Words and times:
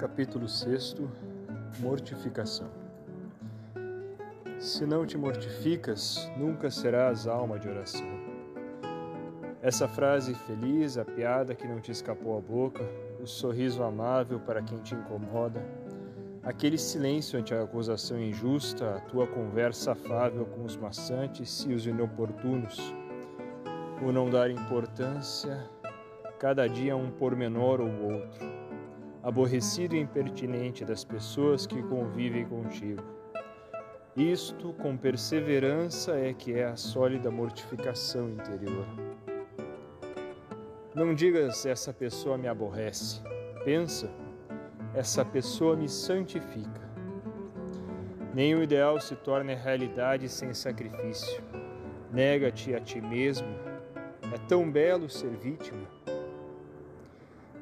Capítulo 0.00 0.48
6 0.48 0.96
Mortificação 1.80 2.70
Se 4.58 4.86
não 4.86 5.04
te 5.04 5.18
mortificas, 5.18 6.26
nunca 6.38 6.70
serás 6.70 7.26
alma 7.26 7.58
de 7.58 7.68
oração. 7.68 8.08
Essa 9.60 9.86
frase 9.86 10.32
feliz, 10.32 10.96
a 10.96 11.04
piada 11.04 11.54
que 11.54 11.68
não 11.68 11.82
te 11.82 11.92
escapou 11.92 12.38
à 12.38 12.40
boca, 12.40 12.82
o 13.22 13.26
sorriso 13.26 13.82
amável 13.82 14.40
para 14.40 14.62
quem 14.62 14.78
te 14.78 14.94
incomoda, 14.94 15.62
aquele 16.42 16.78
silêncio 16.78 17.38
ante 17.38 17.54
a 17.54 17.62
acusação 17.62 18.18
injusta, 18.18 18.94
a 18.96 19.00
tua 19.00 19.26
conversa 19.26 19.92
afável 19.92 20.46
com 20.46 20.64
os 20.64 20.78
maçantes 20.78 21.66
e 21.68 21.74
os 21.74 21.86
inoportunos, 21.86 22.94
o 24.02 24.10
não 24.10 24.30
dar 24.30 24.50
importância, 24.50 25.68
cada 26.38 26.66
dia 26.66 26.96
um 26.96 27.10
pormenor 27.10 27.82
ou 27.82 28.14
outro 28.14 28.59
aborrecido 29.22 29.94
e 29.94 30.00
impertinente 30.00 30.84
das 30.84 31.04
pessoas 31.04 31.66
que 31.66 31.82
convivem 31.82 32.46
contigo. 32.46 33.02
Isto, 34.16 34.72
com 34.74 34.96
perseverança, 34.96 36.16
é 36.16 36.32
que 36.32 36.54
é 36.54 36.64
a 36.64 36.76
sólida 36.76 37.30
mortificação 37.30 38.30
interior. 38.30 38.86
Não 40.94 41.14
digas 41.14 41.64
essa 41.64 41.92
pessoa 41.92 42.36
me 42.36 42.48
aborrece. 42.48 43.20
Pensa, 43.64 44.10
essa 44.94 45.24
pessoa 45.24 45.76
me 45.76 45.88
santifica. 45.88 46.90
Nenhum 48.34 48.62
ideal 48.62 49.00
se 49.00 49.14
torna 49.14 49.54
realidade 49.54 50.28
sem 50.28 50.52
sacrifício. 50.54 51.42
Nega-te 52.12 52.74
a 52.74 52.80
ti 52.80 53.00
mesmo. 53.00 53.48
É 54.32 54.38
tão 54.48 54.70
belo 54.70 55.08
ser 55.08 55.30
vítima 55.36 55.99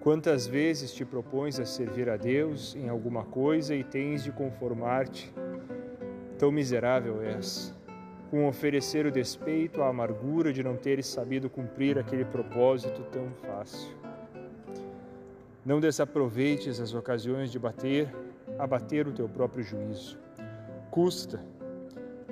Quantas 0.01 0.47
vezes 0.47 0.93
te 0.95 1.05
propões 1.05 1.59
a 1.59 1.67
servir 1.67 2.09
a 2.09 2.17
Deus 2.17 2.77
em 2.77 2.89
alguma 2.89 3.25
coisa 3.25 3.75
e 3.75 3.83
tens 3.83 4.23
de 4.23 4.31
conformar-te? 4.31 5.33
Tão 6.39 6.53
miserável 6.53 7.21
és, 7.21 7.75
com 8.31 8.47
oferecer 8.47 9.07
o 9.07 9.11
despeito 9.11 9.83
à 9.83 9.89
amargura 9.89 10.53
de 10.53 10.63
não 10.63 10.77
teres 10.77 11.09
sabido 11.09 11.51
cumprir 11.51 11.99
aquele 11.99 12.25
propósito 12.25 13.03
tão 13.11 13.29
fácil. 13.43 13.91
Não 15.67 15.81
desaproveites 15.81 16.79
as 16.79 16.95
ocasiões 16.95 17.51
de 17.51 17.59
bater, 17.59 18.09
abater 18.57 19.09
o 19.09 19.13
teu 19.13 19.29
próprio 19.29 19.65
juízo. 19.65 20.17
Custa, 20.93 21.45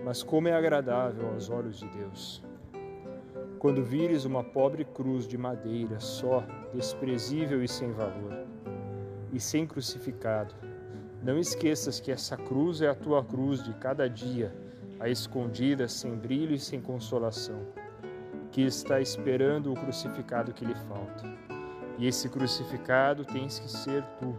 mas 0.05 0.23
como 0.23 0.47
é 0.47 0.53
agradável 0.53 1.31
aos 1.31 1.51
olhos 1.51 1.81
de 1.81 1.89
Deus. 1.89 2.45
Quando 3.67 3.83
vires 3.83 4.25
uma 4.25 4.45
pobre 4.45 4.85
cruz 4.85 5.27
de 5.27 5.37
madeira 5.37 5.99
só, 5.99 6.45
desprezível 6.73 7.65
e 7.65 7.67
sem 7.67 7.91
valor, 7.91 8.47
e 9.33 9.41
sem 9.41 9.67
crucificado, 9.67 10.55
não 11.21 11.37
esqueças 11.37 11.99
que 11.99 12.13
essa 12.13 12.37
cruz 12.37 12.81
é 12.81 12.87
a 12.87 12.95
tua 12.95 13.25
cruz 13.25 13.65
de 13.65 13.75
cada 13.75 14.09
dia, 14.09 14.55
a 15.01 15.09
escondida, 15.09 15.89
sem 15.89 16.15
brilho 16.15 16.55
e 16.55 16.61
sem 16.61 16.81
consolação, 16.81 17.61
que 18.53 18.63
está 18.63 19.01
esperando 19.01 19.73
o 19.73 19.75
crucificado 19.75 20.55
que 20.55 20.65
lhe 20.65 20.77
falta. 20.89 21.25
E 21.99 22.07
esse 22.07 22.29
crucificado 22.29 23.25
tens 23.25 23.59
que 23.59 23.69
ser 23.69 24.05
tu. 24.21 24.39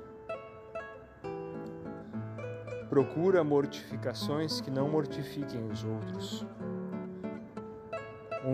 Procura 2.90 3.44
mortificações 3.44 4.62
que 4.62 4.72
não 4.72 4.88
mortifiquem 4.88 5.70
os 5.70 5.84
outros. 5.84 6.46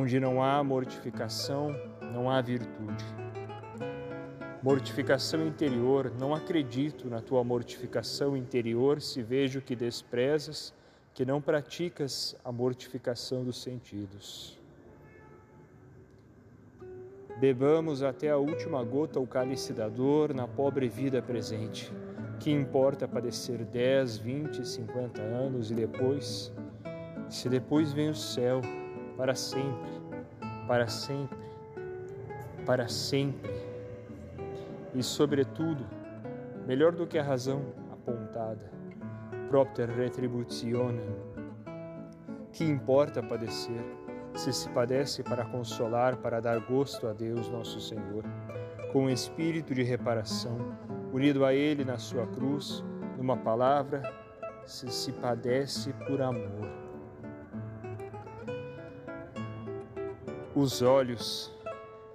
Onde 0.04 0.20
não 0.20 0.44
há 0.44 0.62
mortificação, 0.62 1.74
não 2.12 2.30
há 2.30 2.42
virtude. 2.42 3.06
Mortificação 4.62 5.48
interior, 5.48 6.12
não 6.20 6.36
acredito 6.36 7.10
na 7.10 7.22
tua 7.22 7.42
mortificação 7.42 8.36
interior 8.36 9.00
se 9.00 9.22
vejo 9.22 9.62
que 9.62 9.78
desprezas, 9.78 10.74
que 11.14 11.24
não 11.24 11.42
praticas 11.42 12.36
a 12.44 12.52
mortificação 12.52 13.46
dos 13.46 13.62
sentidos. 13.62 14.60
Bebamos 17.40 18.04
até 18.04 18.30
a 18.30 18.36
última 18.36 18.84
gota 18.84 19.22
o 19.22 19.26
cálice 19.26 19.72
da 19.72 19.88
dor 19.88 20.34
na 20.34 20.50
pobre 20.50 20.90
vida 20.90 21.22
presente. 21.22 21.94
Que 22.42 22.52
importa 22.52 23.08
padecer 23.08 23.64
10, 23.64 24.18
20, 24.18 24.68
50 24.68 25.22
anos 25.22 25.72
e 25.72 25.74
depois? 25.74 26.52
Se 27.30 27.48
depois 27.48 27.94
vem 27.94 28.10
o 28.10 28.16
céu, 28.16 28.60
para 29.18 29.36
sempre, 29.36 29.92
para 30.68 30.88
sempre, 30.88 31.38
para 32.66 32.88
sempre. 32.88 33.52
E, 34.94 35.02
sobretudo, 35.02 35.86
melhor 36.66 36.94
do 36.94 37.08
que 37.08 37.18
a 37.18 37.24
razão 37.24 37.62
apontada, 37.92 38.72
propter 39.50 39.90
retributionem. 39.90 41.16
Que 42.52 42.64
importa 42.64 43.24
padecer, 43.24 43.84
se 44.36 44.54
se 44.54 44.70
padece 44.70 45.24
para 45.24 45.46
consolar, 45.46 46.18
para 46.18 46.40
dar 46.40 46.60
gosto 46.60 47.08
a 47.08 47.14
Deus 47.14 47.50
nosso 47.50 47.80
Senhor, 47.80 48.24
com 48.92 49.06
o 49.06 49.10
espírito 49.10 49.74
de 49.74 49.84
reparação, 49.84 50.58
unido 51.12 51.46
a 51.46 51.54
Ele 51.54 51.84
na 51.84 51.98
sua 51.98 52.28
cruz, 52.28 52.84
numa 53.18 53.38
palavra, 53.38 54.04
se 54.66 54.90
se 54.92 55.12
padece 55.14 55.94
por 56.08 56.22
amor. 56.22 56.83
Os 60.56 60.84
olhos, 60.84 61.52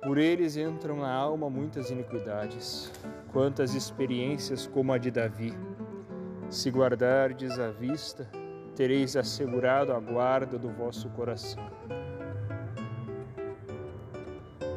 por 0.01 0.17
eles 0.17 0.57
entram 0.57 0.99
na 0.99 1.13
alma 1.13 1.51
muitas 1.51 1.91
iniquidades, 1.91 2.89
quantas 3.33 3.75
experiências 3.75 4.65
como 4.65 4.93
a 4.93 4.99
de 4.99 5.11
Davi. 5.11 5.53
Se 6.49 6.71
guardardes 6.71 7.59
a 7.59 7.73
vista, 7.73 8.31
tereis 8.77 9.17
assegurado 9.17 9.93
a 9.93 9.99
guarda 9.99 10.57
do 10.57 10.69
vosso 10.69 11.09
coração. 11.11 11.69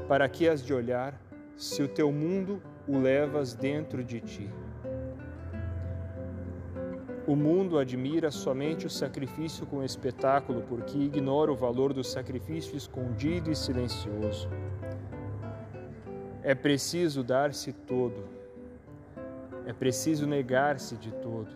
Para 0.07 0.27
que 0.27 0.49
has 0.49 0.63
de 0.65 0.73
olhar, 0.73 1.13
se 1.55 1.83
o 1.83 1.87
teu 1.87 2.11
mundo 2.11 2.59
o 2.87 2.97
levas 2.97 3.53
dentro 3.53 4.03
de 4.03 4.21
ti? 4.21 4.49
O 7.31 7.35
mundo 7.37 7.79
admira 7.79 8.29
somente 8.29 8.85
o 8.85 8.89
sacrifício 8.89 9.65
com 9.65 9.81
espetáculo, 9.81 10.63
porque 10.63 10.97
ignora 10.97 11.49
o 11.49 11.55
valor 11.55 11.93
do 11.93 12.03
sacrifício 12.03 12.75
escondido 12.75 13.49
e 13.49 13.55
silencioso. 13.55 14.49
É 16.43 16.53
preciso 16.53 17.23
dar-se 17.23 17.71
todo, 17.71 18.25
é 19.65 19.71
preciso 19.71 20.27
negar-se 20.27 20.97
de 20.97 21.09
todo. 21.09 21.47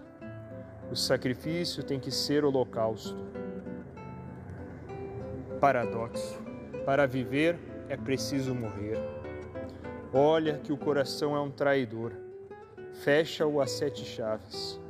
O 0.90 0.96
sacrifício 0.96 1.84
tem 1.84 2.00
que 2.00 2.09
ser 2.09 2.46
holocausto. 2.46 3.18
Paradoxo: 5.59 6.40
para 6.86 7.06
viver 7.06 7.59
é 7.90 7.97
preciso 7.97 8.56
morrer. 8.56 8.97
Olha 10.13 10.57
que 10.57 10.72
o 10.72 10.78
coração 10.78 11.36
é 11.36 11.42
um 11.42 11.52
traidor, 11.52 12.13
fecha-o 12.94 13.59
a 13.59 13.68
sete 13.68 14.06
chaves. 14.06 14.84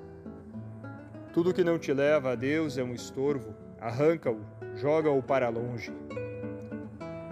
Tudo 1.35 1.53
que 1.53 1.65
não 1.65 1.77
te 1.77 1.91
leva 1.91 2.31
a 2.31 2.35
Deus 2.35 2.77
é 2.77 2.81
um 2.81 2.93
estorvo, 2.93 3.53
arranca-o, 3.77 4.39
joga-o 4.73 5.21
para 5.21 5.49
longe. 5.49 5.91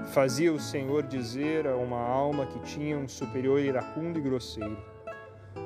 Fazia 0.08 0.52
o 0.52 0.60
Senhor 0.60 1.04
dizer 1.04 1.66
a 1.66 1.78
uma 1.78 2.02
alma 2.02 2.46
que 2.46 2.60
tinha 2.64 2.98
um 2.98 3.08
superior 3.08 3.62
iracundo 3.62 4.20
e 4.20 4.22
grosseiro: 4.22 4.78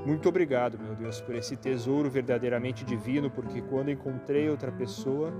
Muito 0.05 0.29
obrigado, 0.29 0.77
meu 0.77 0.93
Deus, 0.93 1.19
por 1.19 1.33
esse 1.33 1.57
tesouro 1.57 2.11
verdadeiramente 2.11 2.85
divino, 2.85 3.27
porque 3.27 3.59
quando 3.59 3.89
encontrei 3.89 4.47
outra 4.47 4.71
pessoa, 4.71 5.33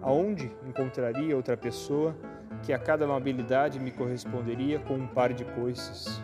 aonde 0.00 0.48
encontraria 0.64 1.34
outra 1.34 1.56
pessoa 1.56 2.16
que 2.62 2.72
a 2.72 2.78
cada 2.78 3.04
amabilidade 3.04 3.80
me 3.80 3.90
corresponderia 3.90 4.78
com 4.78 4.94
um 4.94 5.08
par 5.08 5.32
de 5.32 5.44
coices? 5.44 6.22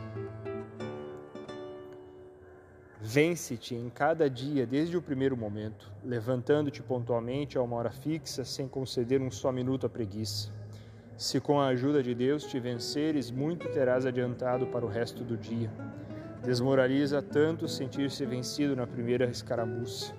Vence-te 3.13 3.75
em 3.75 3.91
cada 3.91 4.31
dia 4.31 4.65
desde 4.65 4.97
o 4.97 5.03
primeiro 5.03 5.37
momento, 5.37 5.91
levantando-te 6.05 6.81
pontualmente 6.81 7.59
a 7.59 7.61
uma 7.61 7.75
hora 7.75 7.91
fixa, 7.91 8.45
sem 8.45 8.69
conceder 8.69 9.21
um 9.21 9.33
só 9.33 9.51
minuto 9.51 9.85
à 9.85 9.89
preguiça. 9.91 10.49
Se 11.17 11.41
com 11.41 11.61
a 11.61 11.67
ajuda 11.67 12.05
de 12.05 12.15
Deus 12.15 12.45
te 12.45 12.61
venceres, 12.61 13.29
muito 13.29 13.69
terás 13.71 14.07
adiantado 14.07 14.69
para 14.69 14.87
o 14.87 14.89
resto 14.89 15.25
do 15.25 15.37
dia. 15.37 15.69
Desmoraliza 16.45 17.21
tanto 17.21 17.67
sentir-se 17.67 18.25
vencido 18.25 18.77
na 18.77 18.87
primeira 18.87 19.25
escaramuça. 19.29 20.15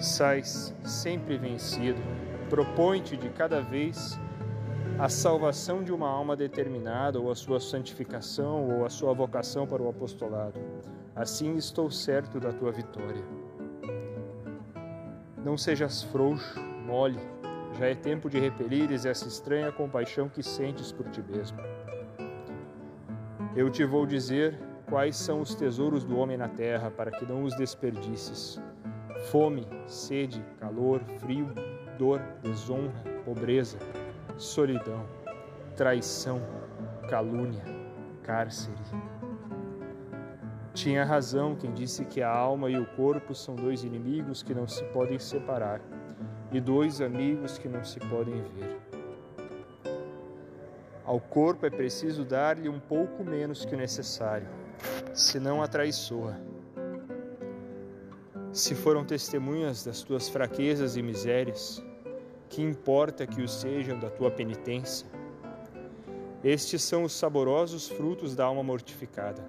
Sais 0.00 0.74
sempre 0.82 1.38
vencido, 1.38 2.02
propõe-te 2.50 3.16
de 3.16 3.28
cada 3.28 3.60
vez 3.60 4.18
a 4.98 5.10
salvação 5.10 5.84
de 5.84 5.92
uma 5.92 6.08
alma 6.08 6.34
determinada, 6.34 7.20
ou 7.20 7.30
a 7.30 7.34
sua 7.34 7.60
santificação, 7.60 8.78
ou 8.78 8.86
a 8.86 8.88
sua 8.88 9.12
vocação 9.12 9.66
para 9.66 9.82
o 9.82 9.90
apostolado. 9.90 10.58
Assim 11.14 11.54
estou 11.56 11.90
certo 11.90 12.40
da 12.40 12.50
tua 12.50 12.72
vitória. 12.72 13.22
Não 15.44 15.58
sejas 15.58 16.02
frouxo, 16.02 16.58
mole, 16.86 17.20
já 17.78 17.88
é 17.88 17.94
tempo 17.94 18.30
de 18.30 18.40
repelires 18.40 19.04
essa 19.04 19.28
estranha 19.28 19.70
compaixão 19.70 20.30
que 20.30 20.42
sentes 20.42 20.92
por 20.92 21.06
ti 21.10 21.22
mesmo. 21.22 21.58
Eu 23.54 23.68
te 23.68 23.84
vou 23.84 24.06
dizer 24.06 24.58
quais 24.88 25.16
são 25.16 25.42
os 25.42 25.54
tesouros 25.54 26.04
do 26.04 26.16
homem 26.16 26.38
na 26.38 26.48
terra, 26.48 26.90
para 26.90 27.10
que 27.10 27.26
não 27.26 27.44
os 27.44 27.54
desperdices. 27.54 28.58
Fome, 29.30 29.66
sede, 29.86 30.42
calor, 30.58 31.02
frio, 31.18 31.48
dor, 31.98 32.20
desonra, 32.42 32.94
pobreza, 33.24 33.78
solidão, 34.36 35.06
traição, 35.76 36.40
calúnia, 37.08 37.64
cárcere. 38.22 38.76
Tinha 40.74 41.04
razão 41.04 41.56
quem 41.56 41.72
disse 41.72 42.04
que 42.04 42.22
a 42.22 42.30
alma 42.30 42.70
e 42.70 42.78
o 42.78 42.84
corpo 42.84 43.34
são 43.34 43.56
dois 43.56 43.82
inimigos 43.82 44.42
que 44.42 44.54
não 44.54 44.68
se 44.68 44.84
podem 44.86 45.18
separar 45.18 45.80
e 46.52 46.60
dois 46.60 47.00
amigos 47.00 47.56
que 47.56 47.68
não 47.68 47.82
se 47.82 47.98
podem 47.98 48.42
ver. 48.42 48.78
Ao 51.04 51.20
corpo 51.20 51.64
é 51.64 51.70
preciso 51.70 52.24
dar-lhe 52.24 52.68
um 52.68 52.80
pouco 52.80 53.24
menos 53.24 53.64
que 53.64 53.74
o 53.74 53.78
necessário, 53.78 54.48
senão 55.14 55.62
a 55.62 55.68
traiçoa. 55.68 56.36
Se 58.52 58.74
foram 58.74 59.04
testemunhas 59.04 59.84
das 59.84 60.02
tuas 60.02 60.28
fraquezas 60.28 60.96
e 60.96 61.02
misérias, 61.02 61.82
que 62.56 62.62
importa 62.62 63.26
que 63.26 63.42
o 63.42 63.46
sejam 63.46 63.98
da 63.98 64.08
tua 64.08 64.30
penitência? 64.30 65.06
Estes 66.42 66.82
são 66.82 67.04
os 67.04 67.12
saborosos 67.12 67.86
frutos 67.86 68.34
da 68.34 68.46
alma 68.46 68.62
mortificada, 68.62 69.46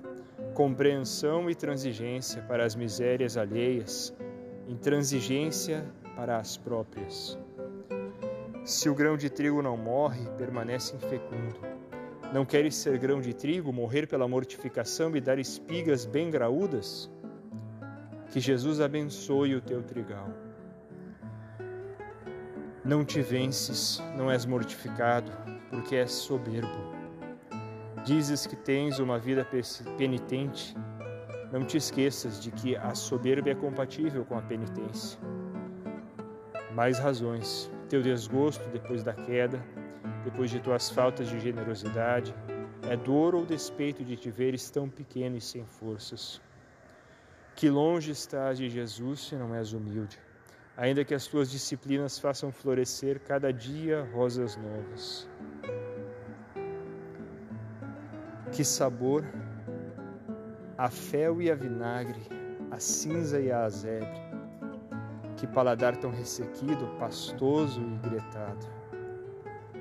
compreensão 0.53 1.49
e 1.49 1.55
transigência 1.55 2.41
para 2.41 2.65
as 2.65 2.75
misérias 2.75 3.37
alheias, 3.37 4.13
intransigência 4.67 5.85
para 6.17 6.35
as 6.37 6.57
próprias. 6.57 7.39
Se 8.65 8.89
o 8.89 8.93
grão 8.93 9.15
de 9.15 9.29
trigo 9.29 9.61
não 9.61 9.77
morre, 9.77 10.29
permanece 10.37 10.93
infecundo. 10.93 11.61
Não 12.33 12.43
queres 12.45 12.75
ser 12.75 12.97
grão 12.97 13.21
de 13.21 13.33
trigo, 13.33 13.71
morrer 13.71 14.05
pela 14.05 14.27
mortificação 14.27 15.15
e 15.15 15.21
dar 15.21 15.39
espigas 15.39 16.05
bem 16.05 16.29
graúdas? 16.29 17.09
Que 18.31 18.41
Jesus 18.41 18.81
abençoe 18.81 19.55
o 19.55 19.61
teu 19.61 19.81
trigal. 19.81 20.27
Não 22.87 23.03
te 23.03 23.21
vences, 23.21 24.01
não 24.15 24.31
és 24.31 24.45
mortificado, 24.45 25.29
porque 25.69 25.97
és 25.97 26.09
soberbo. 26.09 26.95
Dizes 28.05 28.47
que 28.47 28.55
tens 28.55 28.97
uma 28.97 29.19
vida 29.19 29.45
penitente. 29.97 30.73
Não 31.51 31.65
te 31.65 31.75
esqueças 31.75 32.41
de 32.41 32.49
que 32.49 32.77
a 32.77 32.95
soberba 32.95 33.49
é 33.49 33.55
compatível 33.55 34.23
com 34.23 34.37
a 34.37 34.41
penitência. 34.41 35.19
Mais 36.73 36.97
razões, 36.97 37.69
teu 37.89 38.01
desgosto 38.01 38.65
depois 38.69 39.03
da 39.03 39.11
queda, 39.11 39.61
depois 40.23 40.49
de 40.49 40.61
tuas 40.61 40.89
faltas 40.89 41.27
de 41.27 41.41
generosidade, 41.41 42.33
é 42.89 42.95
dor 42.95 43.35
ou 43.35 43.45
despeito 43.45 44.01
de 44.01 44.15
te 44.15 44.31
veres 44.31 44.69
tão 44.69 44.87
pequeno 44.87 45.35
e 45.35 45.41
sem 45.41 45.65
forças. 45.65 46.41
Que 47.53 47.69
longe 47.69 48.11
estás 48.11 48.57
de 48.57 48.69
Jesus 48.69 49.27
se 49.27 49.35
não 49.35 49.53
és 49.53 49.73
humilde, 49.73 50.17
ainda 50.77 51.03
que 51.03 51.15
as 51.15 51.25
tuas 51.25 51.49
disciplinas 51.49 52.19
façam 52.19 52.51
florescer 52.51 53.19
cada 53.19 53.51
dia 53.51 54.07
rosas 54.13 54.55
novas. 54.55 55.27
Que 58.51 58.63
sabor 58.63 59.25
a 60.77 60.89
fel 60.89 61.41
e 61.41 61.49
a 61.49 61.55
vinagre, 61.55 62.21
a 62.69 62.79
cinza 62.79 63.41
e 63.41 63.51
a 63.51 63.65
azebre. 63.65 64.27
Que 65.35 65.47
paladar 65.47 65.97
tão 65.97 66.11
ressequido, 66.11 66.87
pastoso 66.99 67.81
e 67.81 68.09
gretado. 68.09 68.65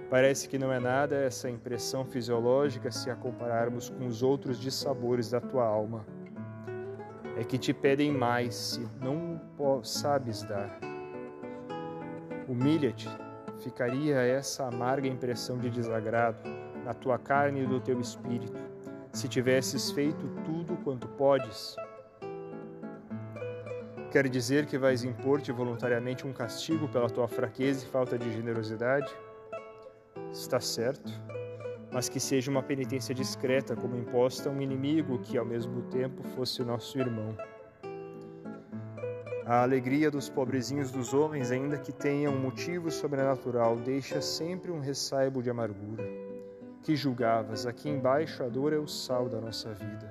Parece 0.08 0.48
que 0.48 0.58
não 0.58 0.72
é 0.72 0.80
nada 0.80 1.16
essa 1.16 1.50
impressão 1.50 2.04
fisiológica 2.04 2.90
se 2.90 3.10
a 3.10 3.16
compararmos 3.16 3.90
com 3.90 4.06
os 4.06 4.22
outros 4.22 4.58
dissabores 4.58 5.30
da 5.30 5.40
tua 5.40 5.66
alma 5.66 6.06
é 7.36 7.44
que 7.44 7.58
te 7.58 7.72
pedem 7.74 8.10
mais 8.10 8.54
se 8.54 8.88
não 8.98 9.35
sabes 9.82 10.42
dar. 10.42 10.78
Humilha-te, 12.48 13.08
ficaria 13.58 14.16
essa 14.16 14.66
amarga 14.66 15.08
impressão 15.08 15.58
de 15.58 15.70
desagrado 15.70 16.38
na 16.84 16.94
tua 16.94 17.18
carne 17.18 17.62
e 17.62 17.66
do 17.66 17.80
teu 17.80 18.00
espírito, 18.00 18.62
se 19.12 19.28
tivesses 19.28 19.90
feito 19.90 20.28
tudo 20.44 20.76
quanto 20.84 21.08
podes. 21.08 21.74
Quer 24.12 24.28
dizer 24.28 24.66
que 24.66 24.78
vais 24.78 25.04
impor-te 25.04 25.50
voluntariamente 25.52 26.26
um 26.26 26.32
castigo 26.32 26.88
pela 26.88 27.10
tua 27.10 27.26
fraqueza 27.26 27.84
e 27.84 27.88
falta 27.88 28.16
de 28.16 28.32
generosidade? 28.32 29.12
Está 30.32 30.60
certo 30.60 31.10
mas 31.96 32.10
que 32.10 32.20
seja 32.20 32.50
uma 32.50 32.62
penitência 32.62 33.14
discreta, 33.14 33.74
como 33.74 33.96
imposta 33.96 34.50
a 34.50 34.52
um 34.52 34.60
inimigo 34.60 35.18
que 35.18 35.38
ao 35.38 35.46
mesmo 35.46 35.80
tempo 35.84 36.22
fosse 36.22 36.62
nosso 36.62 36.98
irmão. 36.98 37.34
A 39.46 39.62
alegria 39.62 40.10
dos 40.10 40.28
pobrezinhos 40.28 40.90
dos 40.90 41.14
homens, 41.14 41.52
ainda 41.52 41.78
que 41.78 41.92
tenha 41.92 42.28
um 42.28 42.38
motivo 42.38 42.90
sobrenatural, 42.90 43.76
deixa 43.76 44.20
sempre 44.20 44.72
um 44.72 44.80
ressaibo 44.80 45.40
de 45.42 45.48
amargura. 45.48 46.04
Que 46.82 46.96
julgavas, 46.96 47.64
aqui 47.64 47.88
embaixo 47.88 48.42
a 48.42 48.48
dor 48.48 48.72
é 48.72 48.78
o 48.78 48.88
sal 48.88 49.28
da 49.28 49.40
nossa 49.40 49.72
vida. 49.72 50.10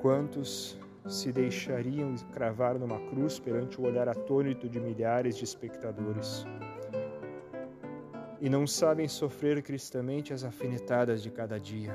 Quantos 0.00 0.78
se 1.08 1.32
deixariam 1.32 2.14
cravar 2.32 2.78
numa 2.78 3.00
cruz 3.08 3.38
perante 3.40 3.80
o 3.80 3.84
olhar 3.84 4.08
atônito 4.08 4.68
de 4.68 4.78
milhares 4.78 5.36
de 5.36 5.44
espectadores? 5.44 6.46
e 8.40 8.48
não 8.48 8.66
sabem 8.66 9.06
sofrer 9.06 9.62
cristamente 9.62 10.32
as 10.32 10.44
afinetadas 10.44 11.22
de 11.22 11.30
cada 11.30 11.60
dia. 11.60 11.94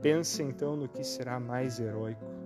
Pense 0.00 0.42
então 0.42 0.74
no 0.74 0.88
que 0.88 1.04
será 1.04 1.38
mais 1.38 1.78
heróico. 1.78 2.41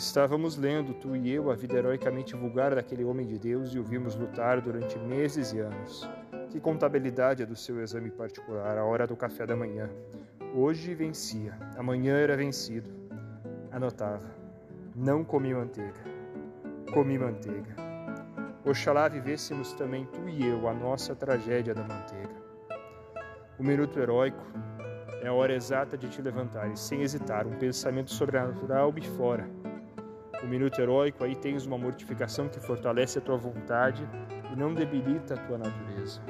Estávamos 0.00 0.56
lendo, 0.56 0.94
tu 0.94 1.14
e 1.14 1.30
eu, 1.30 1.50
a 1.50 1.54
vida 1.54 1.76
heroicamente 1.76 2.34
vulgar 2.34 2.74
daquele 2.74 3.04
homem 3.04 3.26
de 3.26 3.38
Deus 3.38 3.74
e 3.74 3.78
o 3.78 3.84
vimos 3.84 4.16
lutar 4.16 4.58
durante 4.58 4.98
meses 4.98 5.52
e 5.52 5.58
anos. 5.58 6.08
Que 6.48 6.58
contabilidade 6.58 7.42
é 7.42 7.46
do 7.46 7.54
seu 7.54 7.82
exame 7.82 8.10
particular, 8.10 8.78
a 8.78 8.84
hora 8.86 9.06
do 9.06 9.14
café 9.14 9.44
da 9.44 9.54
manhã. 9.54 9.90
Hoje 10.54 10.94
vencia, 10.94 11.54
amanhã 11.76 12.16
era 12.16 12.34
vencido. 12.34 12.88
Anotava: 13.70 14.24
Não 14.96 15.22
comi 15.22 15.52
manteiga. 15.52 16.00
Comi 16.94 17.18
manteiga 17.18 17.76
Oxalá 18.64 19.06
vivêssemos 19.06 19.74
também 19.74 20.06
tu 20.06 20.26
e 20.30 20.46
eu 20.46 20.66
a 20.66 20.72
nossa 20.72 21.14
tragédia 21.14 21.74
da 21.74 21.82
manteiga. 21.82 22.34
O 23.58 23.62
minuto 23.62 24.00
heróico 24.00 24.46
é 25.22 25.28
a 25.28 25.32
hora 25.34 25.54
exata 25.54 25.94
de 25.98 26.08
te 26.08 26.22
levantares, 26.22 26.80
sem 26.80 27.02
hesitar, 27.02 27.46
um 27.46 27.58
pensamento 27.58 28.10
sobrenatural 28.10 28.94
e 28.96 29.02
fora. 29.02 29.46
O 30.42 30.46
minuto 30.46 30.80
heróico 30.80 31.22
aí 31.22 31.36
tens 31.36 31.66
uma 31.66 31.76
mortificação 31.76 32.48
que 32.48 32.58
fortalece 32.58 33.18
a 33.18 33.20
tua 33.20 33.36
vontade 33.36 34.02
e 34.52 34.56
não 34.56 34.74
debilita 34.74 35.34
a 35.34 35.36
tua 35.36 35.58
natureza. 35.58 36.20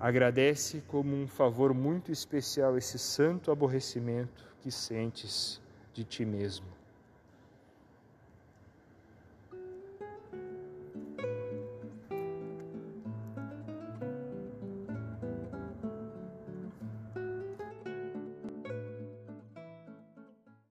Agradece 0.00 0.82
como 0.88 1.14
um 1.14 1.26
favor 1.26 1.74
muito 1.74 2.12
especial 2.12 2.76
esse 2.76 2.98
santo 2.98 3.50
aborrecimento 3.50 4.44
que 4.60 4.70
sentes 4.70 5.60
de 5.92 6.04
ti 6.04 6.24
mesmo. 6.24 6.75